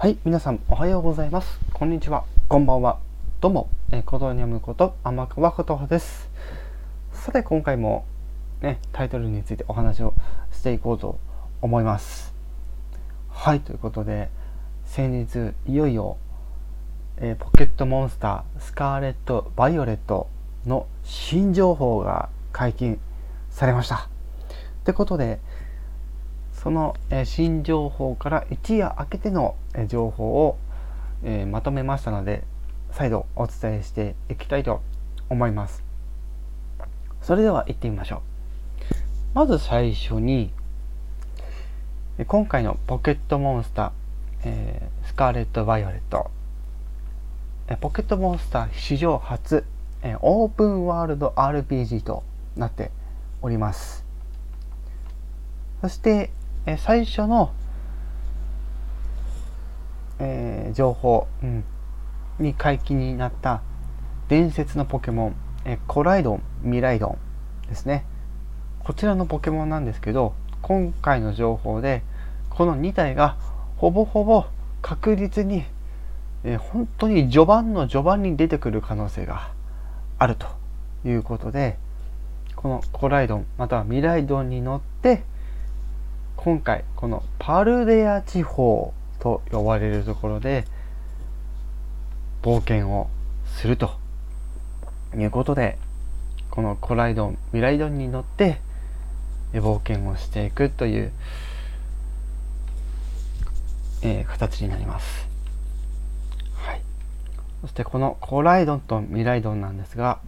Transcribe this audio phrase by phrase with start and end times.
[0.00, 1.60] はい、皆さんおはようございます。
[1.74, 2.24] こんにちは。
[2.48, 3.00] こんばんは。
[3.42, 6.30] どうも、えー、ことにゃむこと天川ことはです。
[7.12, 8.06] さて、今回も
[8.62, 10.14] ね、タイトルについてお話を
[10.52, 11.18] していこうと
[11.60, 12.32] 思います。
[13.28, 14.30] はい、ということで、
[14.86, 16.16] 先日、いよいよ、
[17.18, 20.28] えーポケットモンスター、スカーレット・バイオレット
[20.64, 22.98] の新情報が解禁
[23.50, 23.96] されました。
[23.96, 25.40] ってことで、
[26.62, 29.56] その、新情報から一夜明けての、
[29.86, 30.58] 情報を、
[31.50, 32.44] まとめましたので
[32.92, 34.82] 再度お伝えしていきたいと
[35.28, 35.82] 思います。
[37.22, 38.20] それでは行ってみましょう。
[39.34, 40.50] まず最初に
[42.26, 43.90] 今回のポケットモンスター、
[44.44, 46.30] えスカーレット・バイオレット。
[47.80, 49.64] ポケットモンスター史上初、
[50.20, 52.22] オープンワールド RPG と
[52.56, 52.90] なって
[53.40, 54.04] おります。
[55.80, 56.30] そして、
[56.66, 57.52] え最初の、
[60.18, 61.64] えー情報、うん
[62.38, 63.60] に解禁になった
[64.28, 67.18] 伝説のポケモン、えコライドン、ミライド
[67.66, 68.04] ンですね。
[68.82, 72.02] こちらのポケモンなんですけど、今回の情報で、
[72.48, 73.36] この2体が
[73.76, 74.46] ほぼほぼ
[74.80, 75.64] 確実に、
[76.44, 79.50] えー本当に序盤の序盤に出てくる可能性が
[80.18, 80.46] あると
[81.04, 81.76] いうことで、
[82.56, 85.24] このコライドンまたはミライドンに乗って
[86.42, 90.64] 今回このパルデア地方と呼ばれるところで
[92.42, 93.10] 冒険を
[93.44, 93.90] すると
[95.14, 95.76] いうことで
[96.50, 98.62] このコライドンミライドンに乗って
[99.52, 101.12] 冒険をしていくという、
[104.00, 105.28] えー形になります。
[106.54, 106.80] はい、
[107.60, 110.20] そしてこのコライドンとミライドンなんですが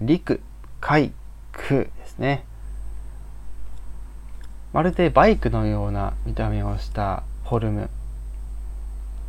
[0.00, 0.40] 陸
[0.80, 1.12] 海
[1.52, 2.44] 空ですね
[4.74, 7.90] まるでバイクのような見た目をしたフォルム。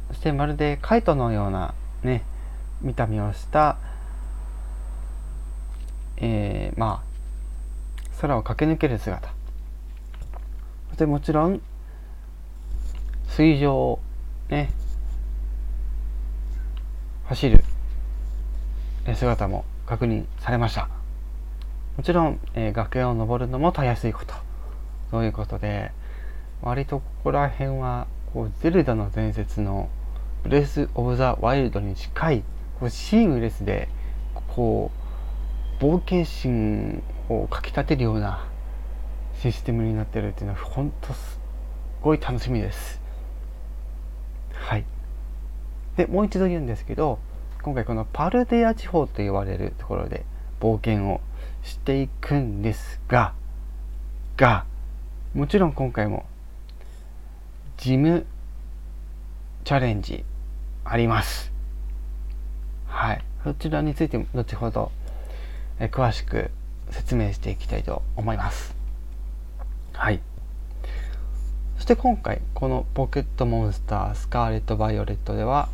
[0.08, 2.24] そしてまるでカイトのようなね
[2.82, 3.78] 見た目をした
[6.18, 9.30] えーまあ空を駆け抜ける姿。
[10.90, 11.62] そしてもちろん
[13.28, 14.00] 水上を
[14.50, 14.72] ね
[17.26, 17.64] 走る
[19.14, 20.90] 姿も確認されました。
[21.98, 24.45] もちろん、えー崖を登るのもたやすいこと。
[25.12, 25.92] ということで
[26.62, 29.90] 割とここら辺はこうゼルダの伝説の
[30.44, 32.44] ブレス・オブ・ザ・ワイルドに近い
[32.80, 33.90] こうシームレスで
[34.48, 34.92] こ
[35.80, 38.48] う冒険心をかきたてるような
[39.42, 41.40] システムになってるっていうのは本当す
[42.02, 43.02] ごい楽しみです。
[44.54, 44.86] はい。
[45.98, 47.20] でもう一度言うんですけど
[47.62, 50.26] 今回このパルデア地方と言われるところで
[50.60, 51.22] 冒険を
[51.64, 53.34] していくんですが
[54.38, 54.66] が
[55.36, 56.26] もちろん今回も
[57.76, 58.26] ジム
[59.66, 60.24] チャレンジ
[60.86, 61.52] あります。
[62.88, 63.22] はい。
[63.44, 64.94] そちらについても後ほど
[65.78, 66.52] え詳しく
[66.90, 68.78] 説明していきたいと思います。
[69.92, 70.22] はい。
[71.76, 75.68] そして今回このポケットモンスタースカーレット・バイオレットでは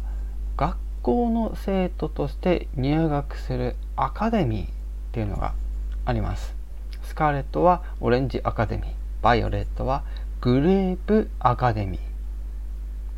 [0.58, 4.68] 学校の生徒として入学するアカデミーっ
[5.12, 5.54] ていうのが
[6.06, 6.56] あります。
[7.04, 9.01] スカーレットはオレンジアカデミー。
[9.22, 10.04] バイオレットは
[10.42, 12.02] グレープアカデミー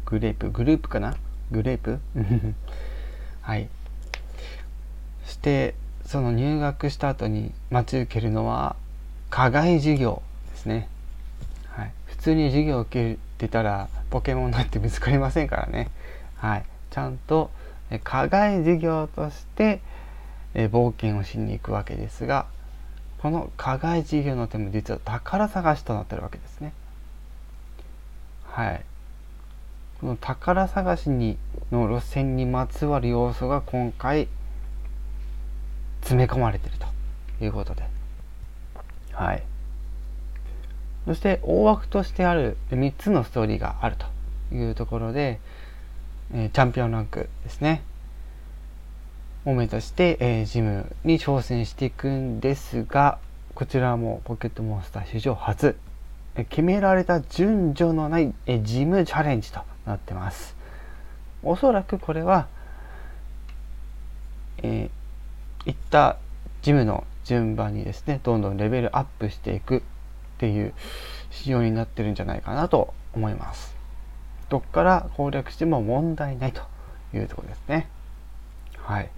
[0.06, 0.50] グレープ？
[0.50, 1.16] グループかな？
[1.52, 2.00] グレープ？
[3.42, 3.70] はい。
[5.26, 5.76] して
[6.06, 8.76] その入学した後に待ち受けるのは
[9.30, 10.22] 課外授業
[10.52, 10.90] ですね。
[11.70, 15.90] はい、普通に授業を受けてたらポケモンなんて見つかりませんからね、
[16.36, 17.50] はい、ちゃんと
[17.90, 19.82] え課外授業として
[20.54, 22.46] え冒険をしに行くわけですが
[23.24, 26.74] この課外授業の手も実は宝探しとなってるわけですね。
[28.44, 28.82] はい、
[30.02, 31.38] この宝探しに
[31.72, 34.28] の路線にまつわる要素が今回
[36.02, 37.84] 詰め込まれてるということで。
[39.14, 39.44] はい
[41.06, 43.96] そして大枠としてある3つのストーリーがある
[44.50, 45.40] というところで、
[46.34, 47.84] えーチャンピオンランクですね
[49.46, 53.20] を目指して、えージムに挑戦していくんですが
[53.56, 55.76] こちらもポケットモンスター史上初、
[56.36, 60.56] え決められた順序のない、えジムチャレンジとなってます。
[61.44, 62.48] おそらくこれは、
[64.60, 65.04] えー
[65.66, 66.18] いった
[66.62, 69.82] ジムの順番にですねどんどんレベルアップしていくっ
[70.40, 70.74] ていう
[71.32, 73.76] 仕様になってるんじゃないかなと思います。
[74.50, 76.62] どっから攻略しても問題ないと
[77.14, 77.88] いうとこですね。
[78.78, 79.10] はい。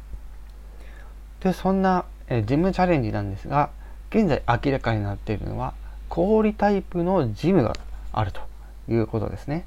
[1.46, 3.70] でそんなえジムチャレンジなんですが
[4.10, 5.76] 現在明らかになっているのは
[6.10, 7.76] 氷タイプのジムが
[8.12, 8.42] あると
[8.90, 9.66] いうことですね。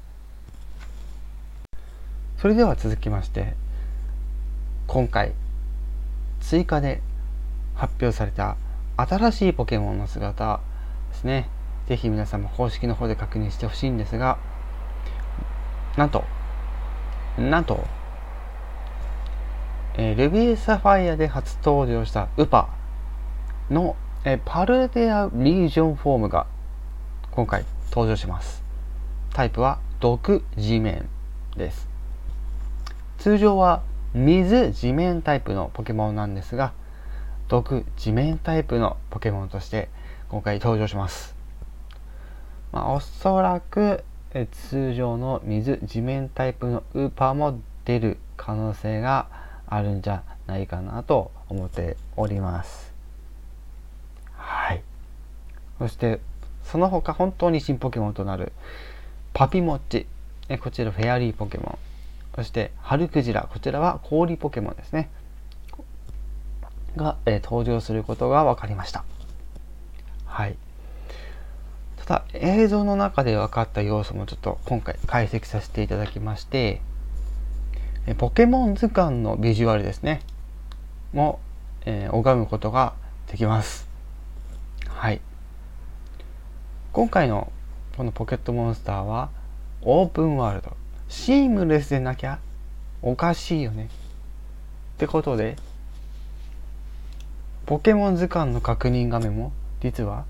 [2.37, 3.53] それでは続きまして
[4.87, 5.31] 今回
[6.41, 7.01] 追加で
[7.75, 8.57] 発表された
[8.97, 10.59] 新しいポケモンの姿
[11.11, 11.47] ですね。
[11.87, 14.37] 是非皆さんも公式の方で確認してほしいんですが
[15.95, 16.25] なんと
[17.37, 17.85] なんと、
[20.01, 22.69] えー、ルビーサファイアで初登場したウパ
[23.69, 26.47] の、えー、パルデアリージョンフォームが
[27.31, 28.63] 今回登場します。
[29.33, 31.09] タイプは毒地面
[31.57, 31.89] です。
[33.17, 36.71] 通常は水地面タイプのポケモンなんですが
[37.49, 39.89] 毒地面タイプのポケモンとして
[40.29, 41.35] 今回登場します、
[42.71, 49.38] まあ、おそらくえ通常の水地面タイプのウーパーも出る可能性が
[49.69, 52.91] あるんじゃないかなと思っております。
[54.33, 54.83] はい。
[55.77, 56.19] そして
[56.63, 58.51] その他本当に新ポケモンとなる
[59.33, 60.07] パピモッチ。
[60.49, 61.77] えこちらフェアリーポケモン。
[62.35, 63.47] そして春クジラ。
[63.51, 65.09] こちらは氷ポケモンですね。
[66.95, 69.03] が、え登場することが分かりました。
[70.25, 70.55] はい。
[71.97, 76.81] ただ映像の中で分かった要素もちょっと今回解析させていただきまして
[78.15, 80.21] ポケモン図鑑のビジュアルですね。
[81.13, 81.39] も、
[81.85, 82.93] えー、拝むことが
[83.27, 83.87] できます。
[84.87, 85.21] はい。
[86.91, 87.51] 今回の
[87.97, 89.29] このポケットモンスターは
[89.81, 90.75] オープンワールド。
[91.07, 92.39] シームレスでなきゃ
[93.01, 93.89] おかしいよね。
[94.95, 95.55] ってことで
[97.65, 100.25] ポケモン図鑑の確認画面も実は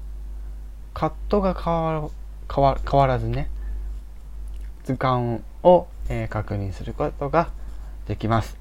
[0.93, 2.09] カットが変わ
[2.53, 3.49] 変わ変わらずね
[4.83, 7.49] 図鑑を、えー、確認することが
[8.09, 8.57] できます。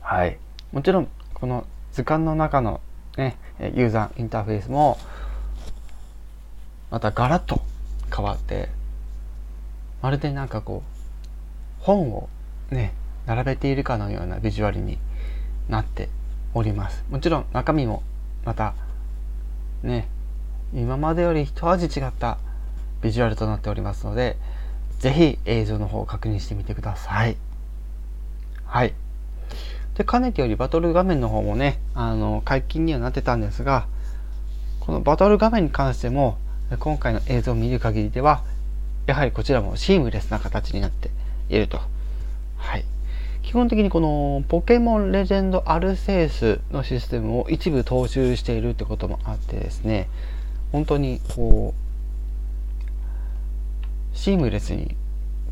[0.00, 0.38] はい。
[0.72, 2.80] もちろんこの図鑑の中の
[3.16, 4.98] ねユーザーインターフェースも
[6.90, 7.62] またガラッと
[8.14, 8.70] 変わって
[10.02, 12.28] まるでなんかこう本を
[12.70, 12.92] ね
[13.24, 14.98] 並べているかのようなビジュアルに
[15.68, 16.08] なって
[16.54, 17.04] おります。
[17.10, 18.02] もちろん中身も
[18.44, 18.74] また
[19.84, 20.08] ね
[20.74, 22.38] 今までより一味違った
[23.00, 24.36] ビジュアルとなっておりますので
[24.98, 27.36] 是非映像の方を確認してみてください
[28.74, 28.94] はい。
[29.96, 33.86] でかねてよりバトル画面の方もねあの解禁にはなってたんですが
[34.80, 36.38] このバトル画面に関しても
[36.80, 38.42] 今回の映像を見る限りでは
[39.06, 41.10] やはりこちらもシームレスな形になって
[41.48, 41.78] いると。
[42.56, 42.84] はい。
[43.44, 50.08] 基本的にこのポケモンレジェンドアルセウスのシステムを一部踏襲しているってこともあってですね
[50.72, 51.74] 本当にこ
[54.12, 54.96] うシームレスに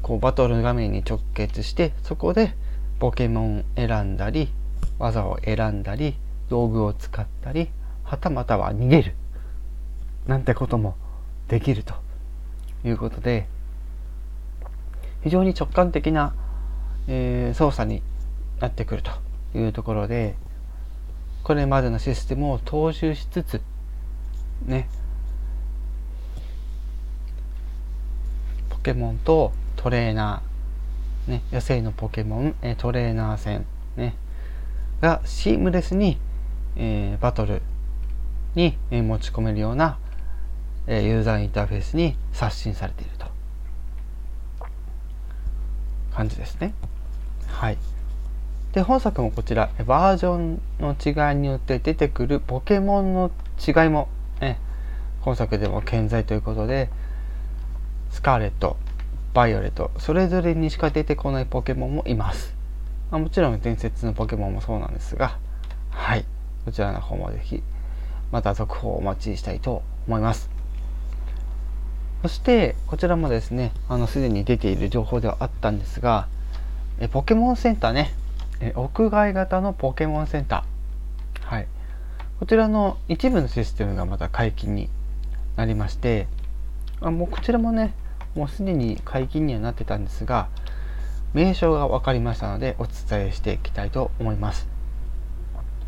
[0.03, 2.57] こうバトル画面に直結してそこで
[2.99, 4.49] ポケモン選んだり
[4.99, 6.17] 技を選んだり
[6.49, 7.69] 道具を使ったり
[8.05, 9.15] はたまたは逃げる。
[10.27, 10.97] なんてことも
[11.49, 11.95] できると
[12.85, 13.49] いうことで
[15.23, 16.35] 非常に直感的な、
[17.09, 18.03] えー、操作に
[18.61, 19.11] なってくると
[19.59, 20.37] いうところで
[21.43, 23.61] これまでのシステムを踏襲しつつ
[24.65, 24.89] ね
[28.71, 30.52] ポケモンとトレーナー、
[31.27, 33.65] ね、野生のポケモン、えトレーナー戦、
[33.97, 34.15] ね、
[35.01, 36.19] がシームレスに、
[36.77, 37.63] え、バトル
[38.55, 39.99] に、え、持ち込めるような、
[40.87, 43.27] え、ユーザーインターフェースに刷新されていると
[46.13, 46.75] 感じですね。
[47.47, 47.79] はい。
[48.73, 54.09] で本作もこちらバージョンの違いによって出てくるポケモンの違いも、
[54.41, 54.59] ね、
[55.21, 56.89] 本作でも健在ということで
[58.11, 58.79] スカーレット
[59.35, 62.55] バイオレットそれぞれにしか出てこないポケモンもいます、
[63.11, 65.39] まあ、もちろん伝説のポケモンもそうなんですが。
[65.91, 66.25] はい。
[66.65, 67.63] こちらの方もぜひ
[68.31, 70.51] また続報をお待ちしたいと思います。
[72.23, 76.29] そしてこちらもですねあのすでに出ている情報ではあったんですが
[77.01, 78.15] えポケモンセンターね。
[78.61, 81.47] え屋外型のポケモンセンター。
[81.47, 81.67] はい。
[82.39, 84.89] こちらの一部のシステムがまた解禁に
[85.57, 86.27] なりまして
[87.01, 87.95] あもうこちらもね
[88.35, 90.49] もうすでに解禁にはなってたんですが
[91.35, 94.69] 名称が分かりましたのでお伝えしていきたいと思います。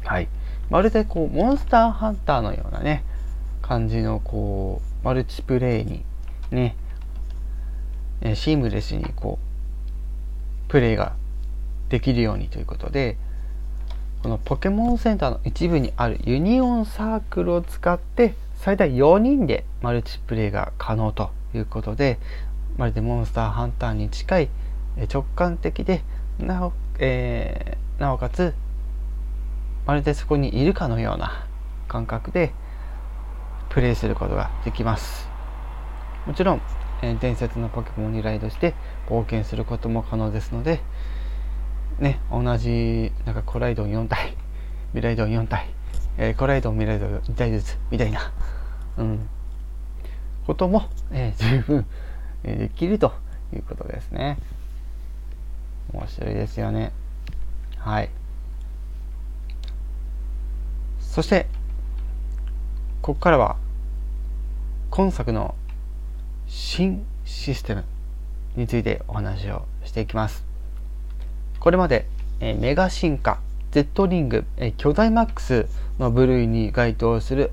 [0.04, 0.28] はい。
[0.70, 3.04] まるでこうモンスターハンターのようなね
[3.60, 6.02] 感じのこうマルチプレイに
[6.50, 6.76] ね
[8.34, 9.38] シームレスにこ
[10.68, 11.14] うプレイが
[11.90, 13.18] できるようにということで
[14.22, 22.18] このポケモンセンターの一部にあるユニオンサークルを使って最大4人でマルチプレイが可能ということで
[22.76, 24.48] まるでモンスターハンターに近い
[25.12, 26.02] 直感的で
[26.38, 28.54] なお,、えー、なおかつ
[29.86, 31.46] まるでそこにいるかのような
[31.88, 32.52] 感覚で
[33.68, 35.28] プレイすることができます。
[36.26, 36.62] もちろん、
[37.02, 38.72] え伝説のポケモンにライドして
[39.08, 40.80] 冒険することも可能ですので
[41.98, 44.36] ね同じなんかコライドン4体
[44.94, 45.68] ミライドン4体、
[46.16, 48.32] えー、コライドンミライドン2体ずつみたいな、
[48.96, 49.28] うん、
[50.46, 51.86] ことも、えー、 十分、
[52.44, 53.14] えできると
[53.54, 54.38] いうことですね。
[55.92, 56.92] 面白いですよね。
[57.78, 58.10] はい。
[61.00, 61.46] そして
[63.00, 63.56] ここからは
[64.90, 65.54] 今作の
[66.46, 67.84] 新システム
[68.56, 70.44] についてお話をしていきます。
[71.60, 72.06] これまで、
[72.40, 75.66] えメガ進化 Z リング、え巨大マックス
[75.98, 77.52] の部類に該当する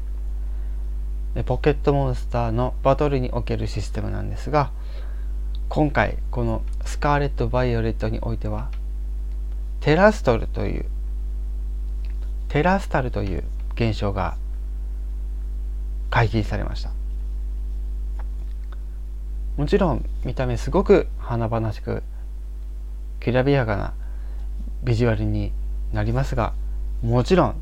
[1.45, 4.71] ポケットモンスターのバトルにおけるシステムなんですが
[5.69, 8.69] 今回このスカーレット・バイオレットにおいては
[9.79, 10.85] テラストルという
[12.49, 13.43] テラスタルという
[13.75, 14.35] 現象が
[16.09, 16.91] 解禁されました。
[19.57, 22.03] もちろん見た目すごく華々しく
[23.19, 23.93] きらびやかな
[24.83, 25.51] ビジュアルに
[25.93, 26.53] なりますが
[27.03, 27.55] もちろん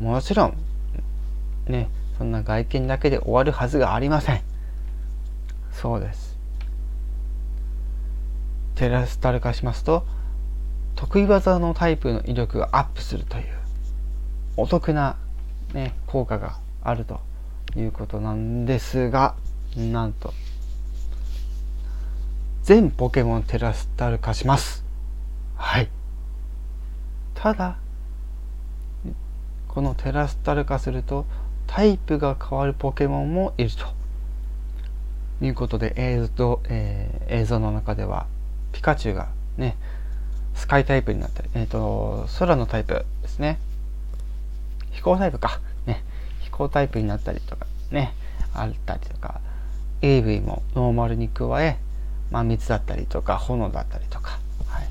[0.00, 0.56] もちろん
[1.68, 1.88] ね
[2.22, 4.42] そんな外見だけで終わるはずがありません。
[5.72, 6.38] そうです。
[8.76, 10.06] テラスタル化しますと
[10.94, 13.44] 得意技のタイプの威力がアップするという
[14.56, 15.16] お得な、
[15.74, 17.18] ね、効果があると
[17.74, 19.34] いうことなんですが
[19.76, 20.32] なんと
[22.62, 24.84] 全ポケモンテラスタル化します。
[25.56, 25.88] はい。
[27.34, 27.78] ただ
[29.66, 31.24] このテラスタル化すると
[31.74, 33.86] タイプが変わるポケモンもいると
[35.44, 38.26] いうことで映像,、えー、映像の中では
[38.72, 39.76] ピカチュウがね
[40.54, 43.58] スカイタイプになったり、えーと空のタイプですね
[44.92, 45.60] 飛行タイプか。
[45.84, 46.04] ね。
[46.40, 48.14] 飛行タイプになったりとかね。
[48.54, 49.40] あったりとか。
[50.00, 51.78] AV もノーマルに加え、
[52.30, 54.88] まあ、水だったりとか、炎だったりとか、はい。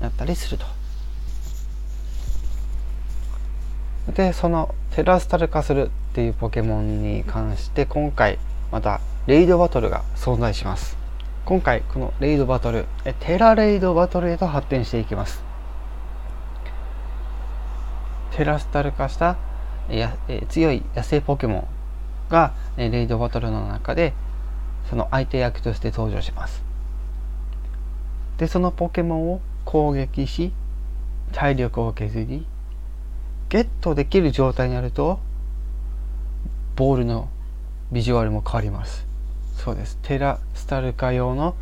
[0.00, 0.64] なったりすると。
[4.12, 8.38] で、そのテラスタル化するっていうポケモンに関して今回
[8.70, 10.96] またレイドバトルが存在します。
[11.44, 12.86] 今回このレイドバトル、
[13.20, 15.42] テラレイドバトルへと発展していきます。
[18.32, 19.36] テラスタル化した
[19.88, 24.12] や、え強い野生ポケモンが、レイドバトルの中で
[24.88, 26.62] その相手役として登場します
[28.38, 30.52] でそのポケモンを攻撃し
[31.32, 32.46] 体力を削り
[33.54, 35.20] ゲットできる状態になると
[36.74, 37.28] ボールの
[37.92, 39.06] ビジュアルも変わります。
[39.54, 39.96] そうです。
[40.02, 41.54] テラスタル化用の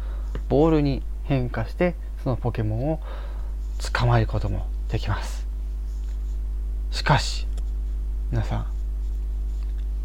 [0.49, 1.95] ボールに変化して
[2.25, 3.01] そのポケモンを
[3.93, 5.47] 捕まえることもできます。
[6.93, 7.47] しかし
[8.31, 8.67] 皆さん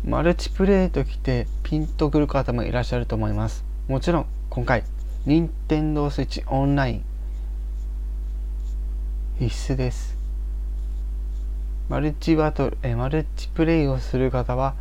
[0.04, 3.64] マルチプレイときてピンとくる方もいらっしゃると思います。
[3.88, 4.84] もちろん今回
[5.26, 7.06] 任天堂 switch オンライン
[9.40, 10.17] 必須です。
[11.90, 14.76] マルチバトルえマルチプレイをする方は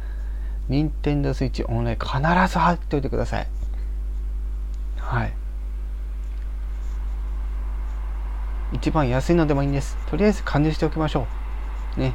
[0.68, 2.18] 任天堂 switch オンライン必
[2.52, 3.46] ず入っておいてください。
[4.98, 5.32] はい。
[8.72, 9.96] 一番安いのでもいいんです。
[10.10, 11.26] とりあえず加入しておきましょ
[11.96, 12.00] う。
[12.00, 12.14] ね、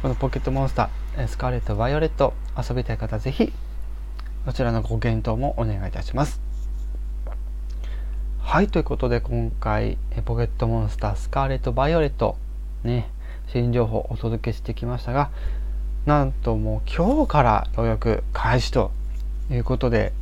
[0.00, 3.52] このポケットモンスター、スカーレット、バイオレット、遊びたい方、ぜひ、
[4.46, 6.40] こちらのご検討もお願いいたします。
[8.40, 12.36] はい、ということで今回、ポケットモンスター、スカーレット、バイオレット、
[12.82, 13.10] ね、
[13.52, 15.30] 新情報をお届けしてきましたが、
[16.04, 18.92] なんともう今日から予約開始と
[19.50, 20.12] いうことで、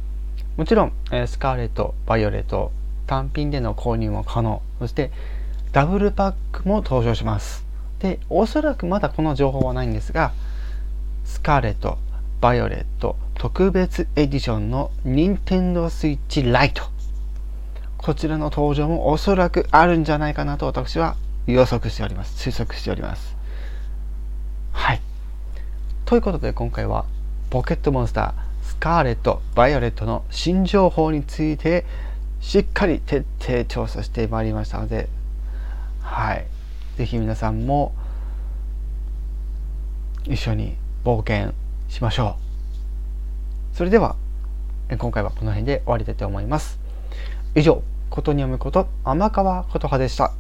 [0.57, 2.73] もちろん、えスカーレット、バイオレット、
[3.07, 5.11] 単品での購入も可能、そして
[5.73, 7.65] ダブルパックも登場します。
[8.05, 10.33] でおそらくまだこの情報はないんですが
[11.25, 11.97] スカーレット
[12.43, 16.83] バイオレット特別エディションの任天堂 switch ライト
[17.97, 21.17] こちらの登場もおそらくあるんじゃないかなと私は
[21.47, 23.37] 予測しております推測しております
[24.73, 25.01] はい
[26.05, 27.05] ということで今回は
[27.51, 31.85] ポケットモンスタースカーレットバイオレットの新情報について
[32.41, 35.09] しっかり徹底調査してまいりましたので
[36.01, 36.47] はい
[36.97, 37.93] 是非皆さんも
[40.27, 41.53] 一緒に冒険
[41.89, 42.37] しましょ
[43.73, 43.77] う。
[43.77, 44.17] それでは
[44.99, 46.79] 今回はこの辺で終わりたいと思います。
[47.55, 50.33] 以上、ことに読むこと天川琴葉でした。